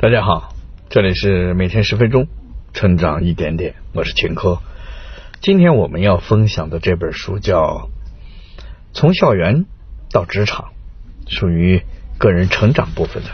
[0.00, 0.54] 大家好，
[0.90, 2.28] 这里是每天十分钟，
[2.72, 4.60] 成长一点点，我是秦科。
[5.40, 7.58] 今天我们要分享的这本书叫
[8.92, 9.66] 《从校园
[10.12, 10.66] 到职场》，
[11.36, 11.82] 属于
[12.16, 13.30] 个人成长部分的。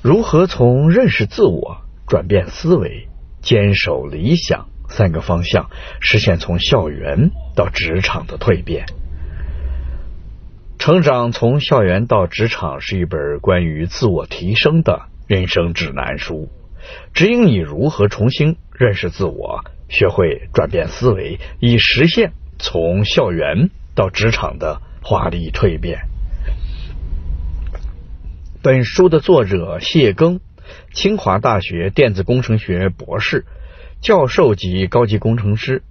[0.00, 3.08] 如何从认识自我、转变思维、
[3.42, 8.86] 坚守理想三个方向，实现从校园到职场的蜕变？
[10.78, 15.08] 成长从校园到职场是一本关于自我提升的。
[15.26, 16.48] 人生指南书，
[17.12, 26.02] 指引你如何重新认识自我，学会转变思维，以实现从校园到职场的华丽蜕变。
[28.62, 30.38] 本书的作者谢庚，
[30.92, 33.46] 清华大学电子工程学博士、
[34.00, 35.82] 教授级高级工程师，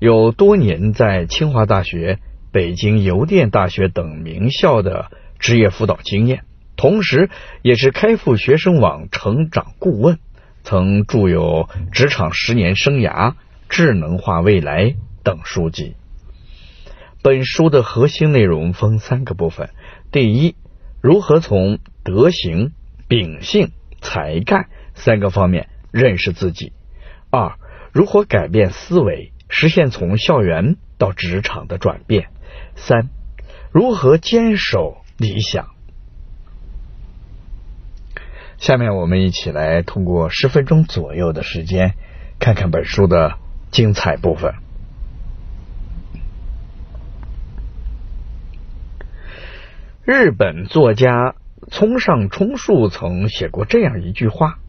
[0.00, 2.18] 有多年在清华大学、
[2.50, 6.42] 北京邮电大学等名校的职业辅导经验。
[6.76, 7.30] 同时，
[7.62, 10.18] 也是开复学生网成长顾问，
[10.64, 13.10] 曾著有《职场十年生涯》
[13.68, 14.84] 《智能化未来》
[15.22, 15.94] 等书籍。
[17.22, 19.70] 本书的核心内容分三个部分：
[20.10, 20.56] 第一，
[21.00, 22.72] 如何从德行、
[23.06, 23.70] 秉性、
[24.00, 26.72] 才干三个方面认识自己；
[27.30, 27.54] 二，
[27.92, 32.24] 如何改变思维，实现从校园到职场的转变；
[32.74, 33.10] 三，
[33.70, 35.71] 如何坚守理想。
[38.62, 41.94] 下面我们一起来通过十分钟左右的时间，
[42.38, 43.34] 看看本书的
[43.72, 44.54] 精彩部分。
[50.04, 51.34] 日本作家
[51.72, 54.60] 村上春树曾写过这样一句话：“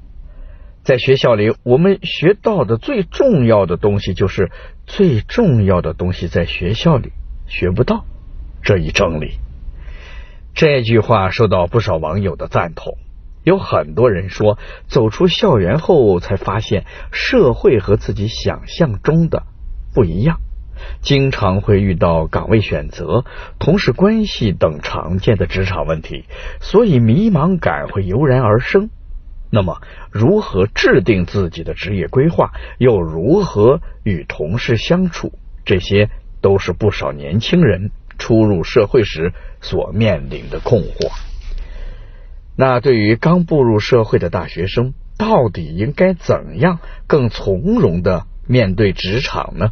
[0.81, 4.49] 在学校里，我们学到的最重要的东西，就是
[4.87, 7.11] 最重要的东西在学校里
[7.45, 8.05] 学不到
[8.63, 9.37] 这一真理。”
[10.55, 12.97] 这句话受到不少网友的赞同。
[13.43, 19.43] 有很多人说，走出校园后才发现社会和自己想象中的
[19.93, 20.39] 不一样，
[21.01, 23.25] 经常会遇到岗位选择、
[23.59, 26.25] 同事关系等常见的职场问题，
[26.61, 28.89] 所以迷茫感会油然而生。
[29.51, 35.33] 那么，如何制定自己的职业规划，又如何与同事相处，
[35.63, 36.09] 这些
[36.41, 41.11] 都是不少年轻人初入社会时所面临的困惑。
[42.55, 49.69] 那对于刚步入社会的大学生，到底应该怎样更从容的面对职场呢？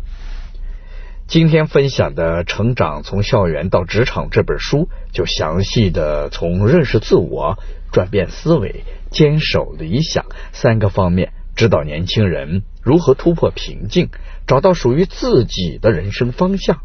[1.28, 7.58] 今天分享的《成长从校园到职场》这本书，就详细的从认识自我、
[7.92, 14.10] 转变思维、坚守理想三个方面，指导年轻人如何突破瓶颈，
[14.48, 16.82] 找到属于自己的人生方向。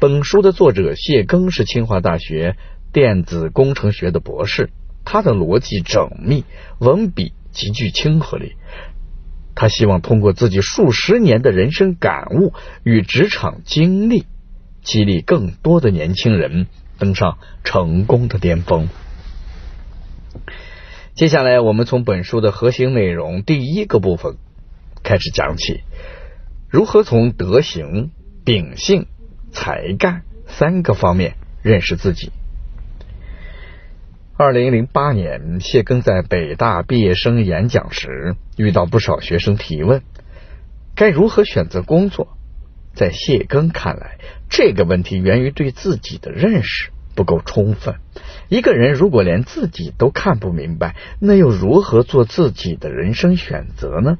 [0.00, 2.56] 本书的作者谢庚是清华大学
[2.92, 4.70] 电子工程学的博士。
[5.06, 6.44] 他的逻辑缜密，
[6.78, 8.56] 文笔极具亲和力。
[9.54, 12.52] 他希望通过自己数十年的人生感悟
[12.82, 14.26] 与职场经历，
[14.82, 16.66] 激励更多的年轻人
[16.98, 18.88] 登上成功的巅峰。
[21.14, 24.36] 接下来，我们从本书的核心内容第一个部分
[25.02, 25.80] 开始讲起：
[26.68, 28.10] 如何从德行、
[28.44, 29.06] 秉性、
[29.52, 32.32] 才干三个方面认识自己。
[34.38, 40.02] 二零零八年，谢庚在北大毕业生演讲时，遇到不少学生提问：
[40.94, 42.28] 该如何选择工作？
[42.94, 44.18] 在谢庚看来，
[44.50, 47.94] 这个问题源于对自己的认识不够充分。
[48.50, 54.18] 一个人如果连自己都看不明白，那又如何做自己的人生选择呢？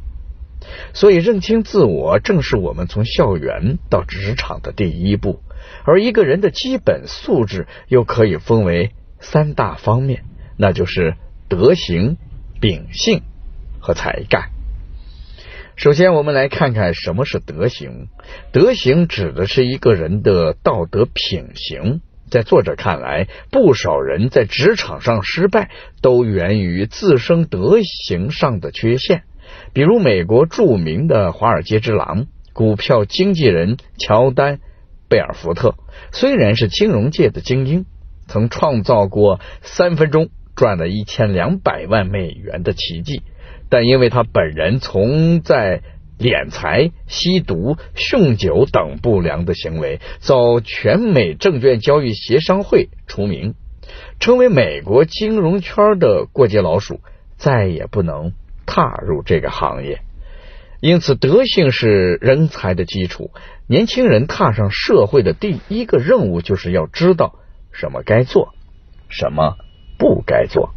[0.95, 5.43] 所以，认清自我正是我们从校园到职场的第一步。
[5.85, 8.93] 而一个人的基本素质又可以分为。
[9.21, 10.25] 三大方面，
[10.57, 11.15] 那就是
[11.49, 12.17] 德行、
[12.61, 13.23] 秉性
[13.81, 14.51] 和才干。
[15.77, 18.09] 首先，我们来看看什么是德行。
[18.51, 22.01] 德行指的是一个人的道德品行。
[22.31, 25.71] 在作者看来，不少人在职场上失败，
[26.03, 29.23] 都源于自身德行上的缺陷。
[29.73, 34.57] 比如，美国著名的华尔街之狼、股票经纪人乔丹·
[35.09, 35.77] 贝尔福特，
[36.11, 37.85] 虽然是金融界的精英。
[38.27, 43.23] 曾创造过三分钟赚了一千两百万美元的奇迹，
[43.69, 45.83] 但因为他本人存在
[46.19, 53.55] 敛财、吸毒、酗酒等不良的行为，遭全美证券交易协商会除名，
[54.19, 57.01] 成为美国金融圈的过街老鼠，
[57.37, 58.33] 再也不能
[58.65, 60.01] 踏入这个行业。
[60.81, 63.31] 因此，德性是人才的基础。
[63.67, 67.39] 年轻人踏上社会的第一个任务，就是要知道。
[67.77, 68.55] 什么该做，
[69.09, 69.57] 什么
[69.99, 70.75] 不该做。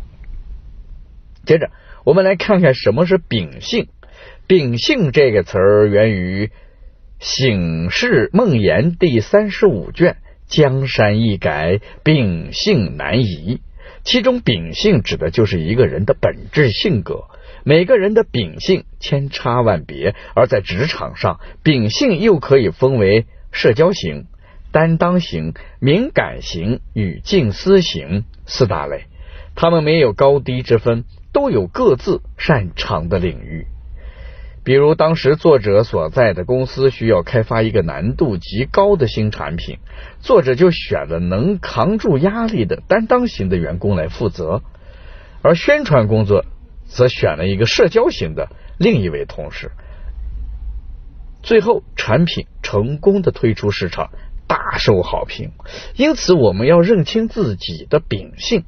[1.46, 1.72] 接着，
[2.04, 3.88] 我们来看看什么是秉性。
[4.46, 6.48] 秉性这个词儿源于
[7.20, 10.18] 《醒世梦言》第三十五卷
[10.48, 13.62] “江山易改，秉性难移”。
[14.04, 17.26] 其中，秉性指的就是一个人的本质性格。
[17.64, 24.26] 每个人的秉性千差万别，而在职场上，秉性又可以分为社交型、
[24.72, 29.06] 担当型、敏感型与静思型四大类。
[29.56, 33.68] 他们没有高低之分，都有各自擅长的领域。
[34.64, 39.78] 比如，当时作者所在的公司需要开发一个难度极高的新产品，
[40.20, 44.62] 作者就选了能扛住压力的担当型的员工来负责，
[45.42, 46.46] 而宣传工作。
[46.92, 48.50] 则选了一个社交型的
[48.80, 49.70] 另一位同事，
[51.44, 54.10] 最后产品成功的推出市场，
[54.50, 55.52] 大受好评。
[55.96, 58.66] 因此，我们要认清自己的秉性，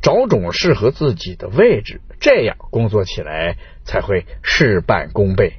[0.00, 5.54] 找准适合自己的位置，这样工作起来才会事半功倍。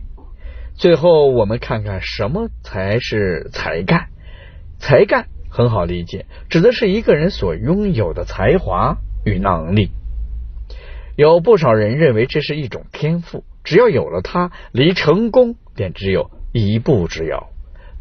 [0.75, 4.07] 最后，我们看看什么才是才干。
[4.79, 9.91] 才干很好理解，指的是一个人所拥有的才华与能力。
[11.15, 17.52] 有不少人认为这是一种天赋，只要有了它，离成功便只有一步之遥。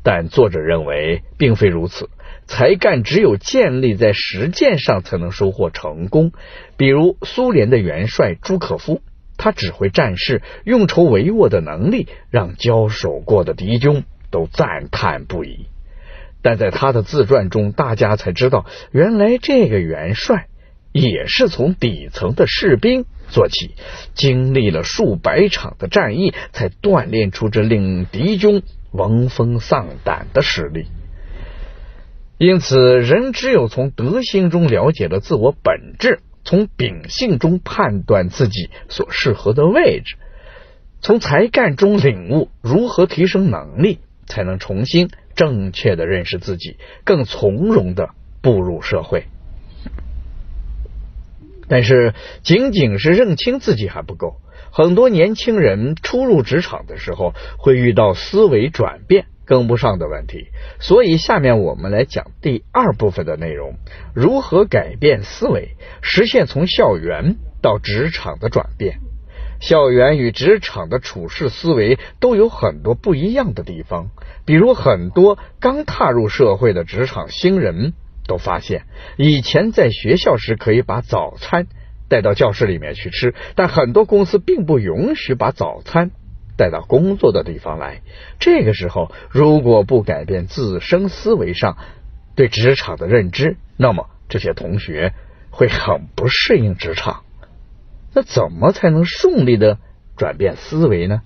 [0.03, 2.11] 但作者认为并非如此，
[2.47, 6.33] 才干只有建立在实践上才能收获成功。
[6.77, 9.01] 比如苏联的元帅朱可夫，
[9.37, 15.67] 他指挥战士、运筹帷幄的能力，让交手过的敌军都赞叹不已。
[16.43, 20.49] 但在他的自传中，大家才知道，原来这个元帅。
[20.93, 23.75] 也是从底层的士兵做起，
[24.15, 30.87] 经历了数百场的战役，才锻炼出这令敌军闻风丧胆的实力。
[32.37, 40.17] 因此，人只有从德行中了解了自我本质，从秉性中判断自己所适合的位置，
[41.01, 48.11] 从才干中领悟如何提升能力，才能重新正确的认识自己，更从容的
[48.43, 49.25] 步入社会。
[51.73, 54.37] 但是，仅仅是认清自己还不够。
[54.71, 60.49] 很多年轻人初入职场的时候，会遇到思维转变跟不上的问题。
[60.81, 63.77] 所以，下面我们来讲第二部分的内容：
[64.15, 65.71] 如何改变思维，
[66.03, 68.99] 实现从校园到职场的转变。
[69.59, 74.11] 校园与职场的处事思维都有很多不一样的地方，
[74.45, 77.95] 比如很多刚踏入社会的职场新人。
[78.33, 78.87] 都发现，
[79.19, 81.67] 以前在学校时可以把早餐
[82.09, 86.13] 带到教室里面去吃，但很多公司并不允许把早餐
[86.57, 88.01] 带到工作的地方来。
[88.39, 91.77] 这个时候，如果不改变自身思维上
[92.35, 95.13] 对职场的认知，那么这些同学
[95.51, 97.25] 会很不适应职场。
[98.15, 99.77] 那怎么才能顺利的
[100.17, 101.21] 转变思维呢？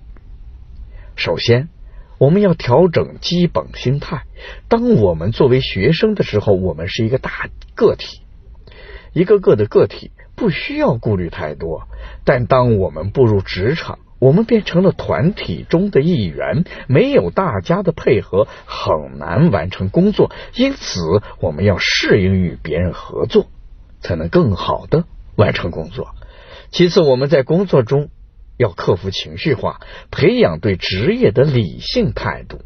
[1.15, 1.69] 首先。
[2.17, 4.23] 我们要调整基本心态。
[4.67, 8.21] 当我们作为学生的时候，我们是一个大个体，
[9.13, 11.87] 一个个的个体不需要顾虑太多。
[12.23, 20.31] 但当我们步入职场，我们变成了团体中的一员，没有大家的配合，很难完成工作。
[20.55, 23.45] 因此，我们要适应与别人合作，
[23.99, 25.05] 才能更好的
[25.35, 26.15] 完成工作。
[26.71, 28.09] 其次，我们在工作中。
[28.57, 29.79] 要克服情绪化，
[30.11, 32.61] 培养对职业的理性态度。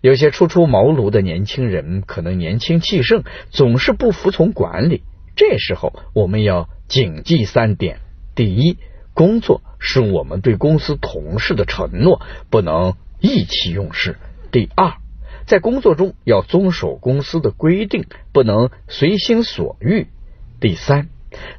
[0.00, 5.02] 有些初出茅庐的年轻人可能年轻气盛，总是不服从管理。
[5.36, 8.00] 这时候，我们要谨记三点：
[8.34, 8.78] 第一，
[9.14, 14.14] 工作是我们对公司同事的承诺，不能意气用事；
[14.50, 14.94] 第二，
[15.46, 20.06] 在工作中要遵守公司的规定，不能随心所欲；
[20.60, 21.08] 第三，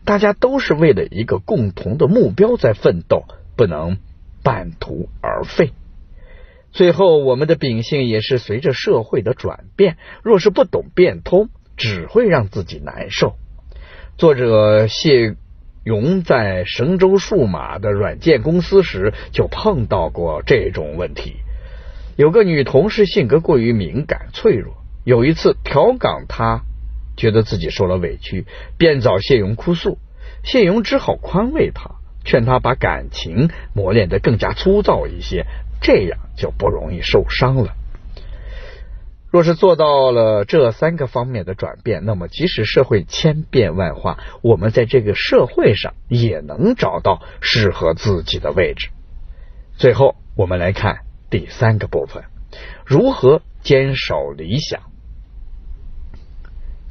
[0.03, 3.23] 大家都是为了一个共同的目标在奋斗。
[3.61, 3.97] 不能
[4.41, 5.73] 半途而废。
[6.71, 13.35] 最后，我们的秉性也是随着社会的转变，若是不懂变通，只会让自己难受。
[14.17, 15.35] 作者谢
[15.83, 21.35] 勇在神州数码的软件公司时就碰到过这种问题。
[22.17, 24.73] 有个女同事性格过于敏感脆弱，
[25.05, 26.63] 有一次调岗，她
[27.15, 28.47] 觉得自己受了委屈，
[28.79, 29.99] 便找谢勇哭诉，
[30.43, 32.00] 谢勇只好宽慰她。
[32.23, 35.45] 劝他把感情磨练得更加粗糙一些，
[35.81, 37.75] 这样就不容易受伤了。
[39.29, 48.89] 若是做到了这三个方面的转变，那么即使社会千变万化，我们在这个社会上也能找到适合自己的位置。
[49.77, 50.99] 最后，我们来看
[51.29, 52.25] 第三个部分：
[52.85, 54.81] 如何坚守理想。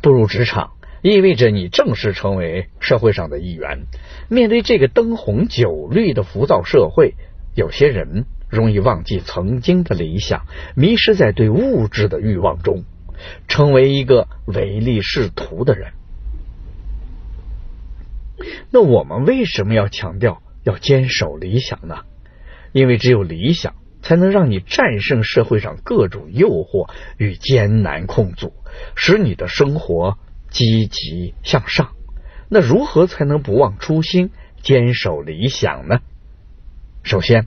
[0.01, 0.71] 步入职场，
[1.03, 3.87] 意味着你正式成为社会上的一员。
[4.29, 7.15] 面对这个灯红酒绿的浮躁社会，
[7.55, 12.85] 有些人容易忘记曾经的理想，迷失在对物质的欲望中，
[13.49, 15.93] 成为一个唯利是图的人。
[18.71, 22.01] 那我们为什么要强调要坚守理想呢？
[22.73, 26.89] 因为只有理想，才能让你战胜社会上各种诱惑
[27.19, 28.53] 与艰难控阻，
[28.95, 30.19] 使你的生活
[30.51, 31.91] 积极向上。
[32.49, 34.31] 那如何才能不忘初心，
[34.61, 36.01] 坚守理想呢？
[37.03, 37.47] 首先，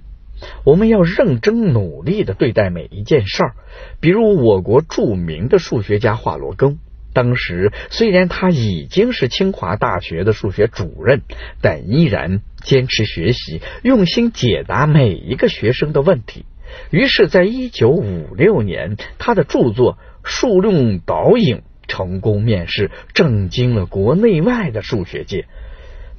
[0.65, 3.55] 我们要认真努力的对待每一件事儿。
[3.99, 6.77] 比如，我国著名的数学家华罗庚，
[7.13, 11.21] 当时虽然他已经是清华大学的数学主任，
[11.61, 16.45] 但依然坚持学习，用心解答每一个学生的问题。
[16.89, 19.93] 于是，在一九五六年，他的著作
[20.23, 21.57] 《数论导引》。
[21.87, 25.45] 成功面试，震惊了国内外的数学界，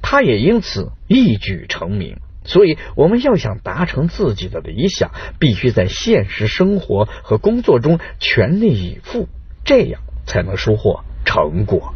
[0.03, 2.19] 他也因此一举成名。
[2.47, 9.29] 所以，我们要想达成自己的理想，必须在现实生活和工作中全力以赴，
[9.65, 11.95] 这样才能收获成果。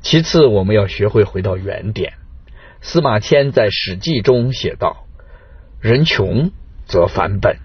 [0.00, 2.14] 其次，我们要学会回到原点。
[2.80, 5.06] 司马迁在《史记》中写道
[5.80, 6.50] ：“人穷
[6.86, 7.58] 则返本。”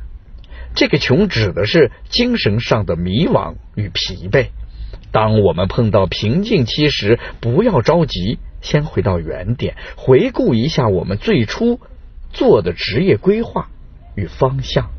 [0.76, 4.50] 这个穷指的是精神上的迷惘与疲惫。
[5.12, 11.80] 当我们碰到瓶颈期时，不要着急，先回到原点，回顾一下我们最初
[12.32, 13.70] 做的职业规划
[14.16, 14.90] 与方向。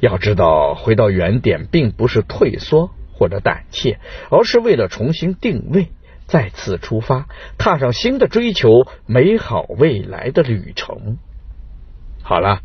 [0.00, 3.98] 要知道，回到原点并不是退缩或者胆怯，
[4.30, 5.88] 而是为了重新定位，
[6.26, 7.26] 再次出发，
[7.58, 8.68] 踏上新的追求
[9.06, 11.18] 美好未来的旅程。
[12.22, 12.60] 好了。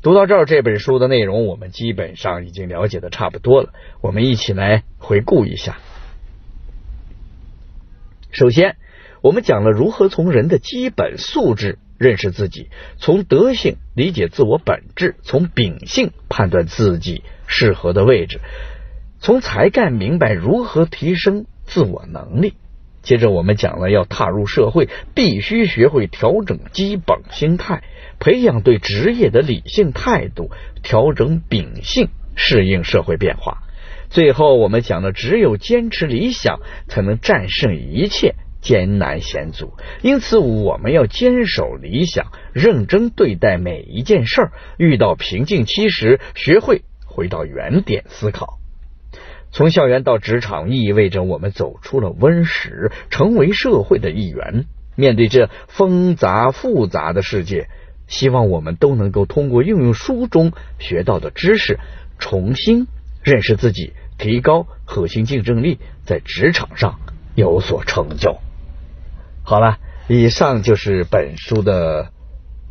[0.00, 3.72] 读到这儿，这本书的内容我们基本上已经了解的差不多了。
[4.00, 5.78] 我们一起来回顾一下。
[8.30, 8.76] 首先，
[9.22, 18.40] 我们讲了如何从人的基本素质认识自己，从德性理解自我本质，从秉性判断自己适合的位置，
[19.18, 22.54] 从才干明白如何提升自我能力。
[23.02, 27.82] 接着，我们讲了要踏入社会，必须学会调整基本心态。
[28.18, 30.50] 培养对职业的理性态度，
[30.82, 33.58] 调整秉性，适应社会变化。
[34.10, 39.74] 最后，我们讲了，只有坚持理想，才能战胜一切艰难险阻。
[40.02, 44.52] 因此，我们要坚守理想，认真对待每一件事儿。
[44.78, 48.57] 遇到瓶颈期时，学会回到原点思考。
[49.50, 54.66] 从校园到职场，意味着我们走出了温室，成为社会的一员。
[54.94, 57.68] 面对这纷杂复杂的世界。
[58.06, 61.78] 希望我们都能够通过运用书中学到的知识，
[62.18, 62.86] 重新
[63.22, 67.00] 认识自己，提高核心竞争力，在职场上
[67.34, 68.38] 有所成就。
[69.42, 69.76] 好了，
[70.08, 72.10] 以上就是本书的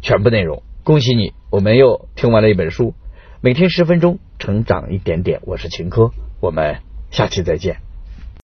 [0.02, 0.64] 全部内容。
[0.84, 2.96] 恭喜你，我们又听完了一本书。
[3.40, 5.42] 每天十分钟，成长一点点。
[5.44, 6.80] 我是秦科，我们
[7.10, 7.87] 下期再见。